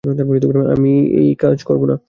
[0.73, 0.89] আমি
[1.13, 1.95] এই কাজ করব না।